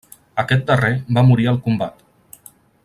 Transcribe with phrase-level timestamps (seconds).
[0.43, 2.49] Aquest darrer va morir al combat.